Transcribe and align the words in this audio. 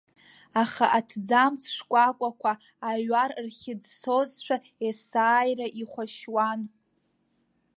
Аха 0.61 0.85
аҭӡамц 0.97 1.61
шкәакәақәа 1.75 2.51
аҩар 2.89 3.31
рхьыӡсозшәа, 3.45 4.57
есааира 4.85 5.67
ихәашьуан. 5.81 6.61